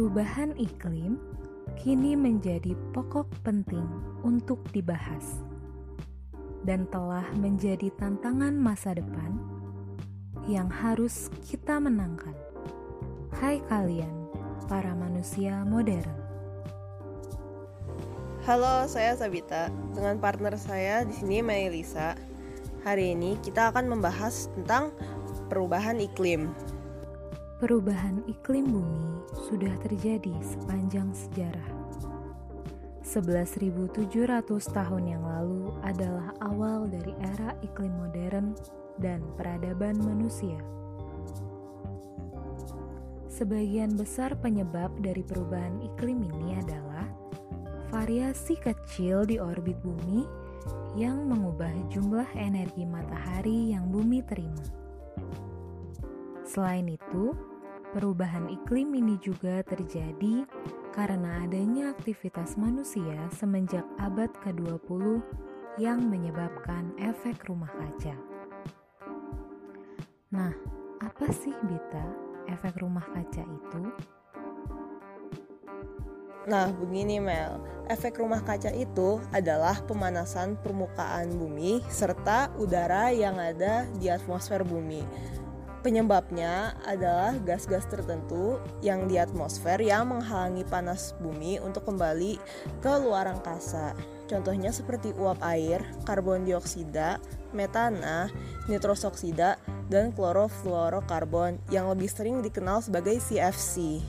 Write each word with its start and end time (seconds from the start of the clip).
Perubahan 0.00 0.56
iklim 0.56 1.20
kini 1.76 2.16
menjadi 2.16 2.72
pokok 2.96 3.28
penting 3.44 3.84
untuk 4.24 4.56
dibahas 4.72 5.44
dan 6.64 6.88
telah 6.88 7.28
menjadi 7.36 7.92
tantangan 8.00 8.56
masa 8.56 8.96
depan 8.96 9.36
yang 10.48 10.72
harus 10.72 11.28
kita 11.44 11.76
menangkan. 11.76 12.32
Hai 13.44 13.60
kalian, 13.68 14.24
para 14.72 14.96
manusia 14.96 15.68
modern. 15.68 16.16
Halo, 18.48 18.88
saya 18.88 19.12
Sabita 19.20 19.68
dengan 19.92 20.16
partner 20.16 20.56
saya 20.56 21.04
di 21.04 21.12
sini 21.12 21.44
Melisa. 21.44 22.16
Hari 22.88 23.12
ini 23.12 23.36
kita 23.44 23.68
akan 23.68 23.92
membahas 23.92 24.48
tentang 24.56 24.96
perubahan 25.52 26.00
iklim. 26.00 26.48
Perubahan 27.60 28.24
iklim 28.24 28.72
bumi 28.72 29.20
sudah 29.36 29.76
terjadi 29.84 30.32
sepanjang 30.40 31.12
sejarah. 31.12 31.68
11.700 33.04 34.00
tahun 34.72 35.04
yang 35.04 35.20
lalu 35.20 35.68
adalah 35.84 36.32
awal 36.40 36.88
dari 36.88 37.12
era 37.20 37.52
iklim 37.60 37.92
modern 38.00 38.56
dan 38.96 39.20
peradaban 39.36 40.00
manusia. 40.00 40.56
Sebagian 43.28 43.92
besar 43.92 44.40
penyebab 44.40 44.96
dari 44.96 45.20
perubahan 45.20 45.84
iklim 45.84 46.24
ini 46.32 46.56
adalah 46.64 47.12
variasi 47.92 48.56
kecil 48.56 49.28
di 49.28 49.36
orbit 49.36 49.76
bumi 49.84 50.24
yang 50.96 51.28
mengubah 51.28 51.76
jumlah 51.92 52.32
energi 52.40 52.88
matahari 52.88 53.76
yang 53.76 53.84
bumi 53.92 54.24
terima. 54.24 54.64
Selain 56.48 56.88
itu, 56.88 57.49
Perubahan 57.90 58.46
iklim 58.46 58.94
ini 58.94 59.18
juga 59.18 59.66
terjadi 59.66 60.46
karena 60.94 61.42
adanya 61.42 61.90
aktivitas 61.90 62.54
manusia 62.54 63.18
semenjak 63.34 63.82
abad 63.98 64.30
ke-20 64.46 65.18
yang 65.74 65.98
menyebabkan 66.06 66.94
efek 67.02 67.50
rumah 67.50 67.70
kaca. 67.74 68.14
Nah, 70.30 70.54
apa 71.02 71.34
sih 71.34 71.50
Bita 71.66 72.06
efek 72.46 72.78
rumah 72.78 73.02
kaca 73.10 73.42
itu? 73.42 73.82
Nah, 76.46 76.70
begini 76.70 77.18
Mel, 77.18 77.58
efek 77.90 78.22
rumah 78.22 78.46
kaca 78.46 78.70
itu 78.70 79.18
adalah 79.34 79.82
pemanasan 79.82 80.54
permukaan 80.62 81.26
bumi 81.34 81.82
serta 81.90 82.54
udara 82.54 83.10
yang 83.10 83.34
ada 83.34 83.90
di 83.98 84.06
atmosfer 84.06 84.62
bumi 84.62 85.02
Penyebabnya 85.80 86.76
adalah 86.84 87.32
gas-gas 87.40 87.88
tertentu 87.88 88.60
yang 88.84 89.08
di 89.08 89.16
atmosfer 89.16 89.80
yang 89.80 90.12
menghalangi 90.12 90.60
panas 90.68 91.16
bumi 91.24 91.56
untuk 91.56 91.88
kembali 91.88 92.36
ke 92.84 92.92
luar 93.00 93.32
angkasa. 93.32 93.96
Contohnya 94.28 94.76
seperti 94.76 95.16
uap 95.16 95.40
air, 95.40 95.80
karbon 96.04 96.44
dioksida, 96.44 97.16
metana, 97.56 98.28
nitrosoksida, 98.68 99.56
dan 99.88 100.12
klorofluorokarbon 100.12 101.56
yang 101.72 101.88
lebih 101.88 102.12
sering 102.12 102.44
dikenal 102.44 102.84
sebagai 102.84 103.16
CFC. 103.16 104.04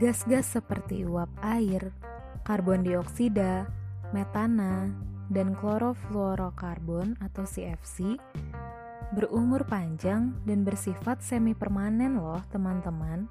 Gas-gas 0.00 0.48
seperti 0.48 1.04
uap 1.04 1.28
air, 1.44 1.92
karbon 2.48 2.88
dioksida, 2.88 3.68
metana, 4.16 4.88
dan 5.28 5.52
klorofluorokarbon 5.58 7.18
atau 7.18 7.44
CFC 7.44 8.18
berumur 9.14 9.62
panjang 9.68 10.34
dan 10.42 10.66
bersifat 10.66 11.22
semi 11.22 11.54
permanen 11.54 12.18
loh 12.18 12.42
teman-teman. 12.50 13.30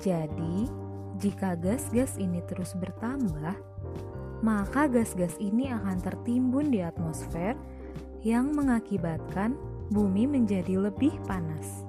Jadi, 0.00 0.64
jika 1.20 1.52
gas-gas 1.60 2.16
ini 2.16 2.40
terus 2.48 2.72
bertambah, 2.72 3.52
maka 4.40 4.88
gas-gas 4.88 5.36
ini 5.36 5.68
akan 5.68 6.00
tertimbun 6.00 6.72
di 6.72 6.80
atmosfer 6.80 7.52
yang 8.24 8.56
mengakibatkan 8.56 9.52
bumi 9.92 10.24
menjadi 10.24 10.80
lebih 10.80 11.12
panas. 11.28 11.84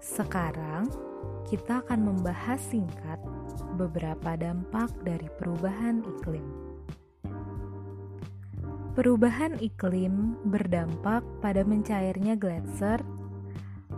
Sekarang, 0.00 0.88
kita 1.44 1.84
akan 1.84 2.00
membahas 2.08 2.60
singkat 2.64 3.20
beberapa 3.76 4.36
dampak 4.40 4.88
dari 5.04 5.28
perubahan 5.36 6.00
iklim. 6.04 6.69
Perubahan 8.90 9.54
iklim 9.62 10.34
berdampak 10.50 11.22
pada 11.38 11.62
mencairnya 11.62 12.34
gletser, 12.34 12.98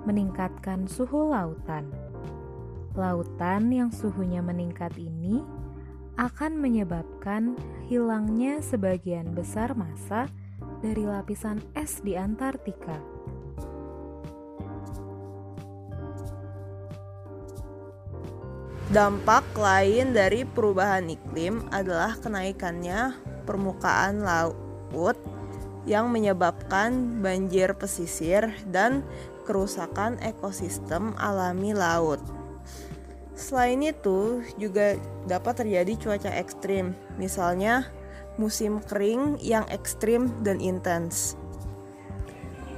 meningkatkan 0.04 0.84
suhu 0.84 1.32
lautan. 1.32 1.88
Lautan 2.92 3.72
yang 3.72 3.88
suhunya 3.88 4.44
meningkat 4.44 4.92
ini 5.00 5.40
akan 6.20 6.60
menyebabkan 6.60 7.56
hilangnya 7.88 8.60
sebagian 8.60 9.32
besar 9.32 9.72
massa 9.72 10.28
dari 10.84 11.08
lapisan 11.08 11.64
es 11.72 12.04
di 12.04 12.12
Antartika. 12.12 13.00
Dampak 18.92 19.56
lain 19.56 20.12
dari 20.12 20.44
perubahan 20.44 21.08
iklim 21.08 21.64
adalah 21.72 22.12
kenaikannya 22.20 23.16
permukaan 23.48 24.20
laut 24.20 24.71
laut 24.92 25.16
yang 25.88 26.12
menyebabkan 26.12 27.18
banjir 27.24 27.74
pesisir 27.74 28.54
dan 28.70 29.02
kerusakan 29.42 30.20
ekosistem 30.22 31.16
alami 31.18 31.74
laut. 31.74 32.22
Selain 33.34 33.80
itu, 33.82 34.44
juga 34.60 34.94
dapat 35.26 35.64
terjadi 35.64 35.98
cuaca 35.98 36.30
ekstrim, 36.30 36.94
misalnya 37.18 37.90
musim 38.38 38.78
kering 38.84 39.40
yang 39.42 39.66
ekstrim 39.72 40.30
dan 40.46 40.62
intens. 40.62 41.34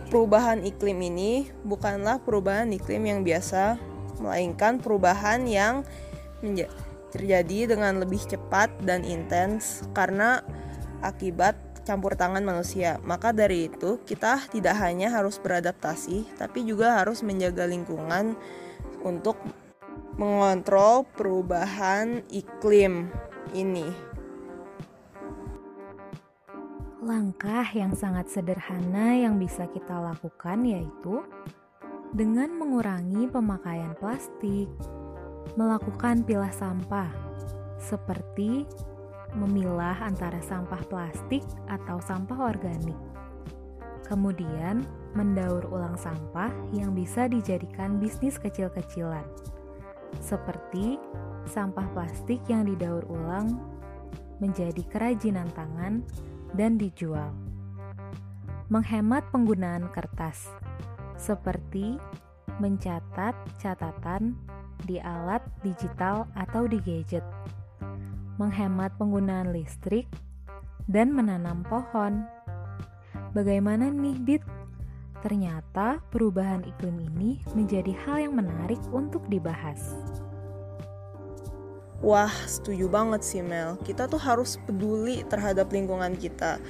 Perubahan 0.08 0.62
iklim 0.62 0.96
ini 1.04 1.50
bukanlah 1.66 2.22
perubahan 2.22 2.70
iklim 2.72 3.04
yang 3.04 3.20
biasa, 3.26 3.76
melainkan 4.22 4.78
perubahan 4.78 5.44
yang 5.44 5.82
terjadi 7.10 7.74
dengan 7.74 8.00
lebih 8.00 8.22
cepat 8.24 8.70
dan 8.86 9.02
intens 9.02 9.82
karena 9.92 10.40
akibat 11.02 11.58
campur 11.84 12.16
tangan 12.16 12.42
manusia. 12.42 12.98
Maka 13.04 13.30
dari 13.30 13.68
itu, 13.68 14.00
kita 14.02 14.48
tidak 14.48 14.80
hanya 14.80 15.12
harus 15.12 15.36
beradaptasi, 15.38 16.24
tapi 16.40 16.64
juga 16.64 16.98
harus 16.98 17.20
menjaga 17.20 17.68
lingkungan 17.68 18.34
untuk 19.04 19.36
mengontrol 20.16 21.04
perubahan 21.14 22.24
iklim 22.32 23.12
ini. 23.52 23.92
Langkah 27.04 27.68
yang 27.76 27.92
sangat 27.92 28.32
sederhana 28.32 29.12
yang 29.12 29.36
bisa 29.36 29.68
kita 29.68 29.92
lakukan 29.92 30.64
yaitu 30.64 31.20
dengan 32.16 32.48
mengurangi 32.56 33.28
pemakaian 33.28 33.92
plastik, 34.00 34.72
melakukan 35.58 36.24
pilah 36.24 36.54
sampah, 36.54 37.12
seperti 37.76 38.64
memilah 39.34 39.98
antara 40.02 40.38
sampah 40.42 40.80
plastik 40.86 41.42
atau 41.66 41.98
sampah 41.98 42.54
organik. 42.54 42.96
Kemudian, 44.06 44.84
mendaur 45.16 45.64
ulang 45.70 45.96
sampah 45.96 46.52
yang 46.74 46.92
bisa 46.92 47.26
dijadikan 47.26 47.98
bisnis 47.98 48.36
kecil-kecilan, 48.36 49.24
seperti 50.20 51.00
sampah 51.48 51.88
plastik 51.96 52.40
yang 52.46 52.68
didaur 52.68 53.02
ulang 53.08 53.58
menjadi 54.38 54.82
kerajinan 54.92 55.48
tangan 55.56 56.04
dan 56.52 56.76
dijual. 56.76 57.32
Menghemat 58.68 59.24
penggunaan 59.32 59.88
kertas, 59.92 60.52
seperti 61.16 61.96
mencatat 62.60 63.34
catatan 63.58 64.36
di 64.84 65.00
alat 65.00 65.42
digital 65.64 66.28
atau 66.36 66.68
di 66.68 66.76
gadget 66.84 67.24
menghemat 68.40 68.94
penggunaan 68.98 69.54
listrik, 69.54 70.08
dan 70.90 71.12
menanam 71.14 71.64
pohon. 71.68 72.26
Bagaimana 73.32 73.88
nih, 73.88 74.16
Dit? 74.22 74.44
Ternyata 75.24 76.04
perubahan 76.12 76.60
iklim 76.68 77.00
ini 77.00 77.40
menjadi 77.56 77.96
hal 78.04 78.28
yang 78.28 78.34
menarik 78.36 78.80
untuk 78.92 79.24
dibahas. 79.32 79.96
Wah, 82.04 82.32
setuju 82.44 82.92
banget 82.92 83.24
sih 83.24 83.40
Mel. 83.40 83.80
Kita 83.80 84.04
tuh 84.04 84.20
harus 84.20 84.60
peduli 84.68 85.24
terhadap 85.24 85.72
lingkungan 85.72 86.12
kita 86.20 86.60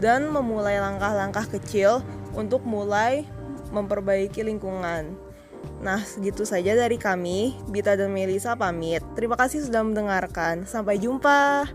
dan 0.00 0.32
memulai 0.32 0.80
langkah-langkah 0.80 1.44
kecil 1.52 2.00
untuk 2.32 2.64
mulai 2.64 3.28
memperbaiki 3.68 4.40
lingkungan. 4.40 5.12
Nah, 5.78 6.02
segitu 6.02 6.42
saja 6.42 6.74
dari 6.74 6.98
kami. 6.98 7.54
Bita 7.70 7.94
dan 7.94 8.10
Melisa 8.10 8.58
pamit. 8.58 9.02
Terima 9.14 9.38
kasih 9.38 9.62
sudah 9.62 9.86
mendengarkan. 9.86 10.66
Sampai 10.66 10.98
jumpa. 10.98 11.70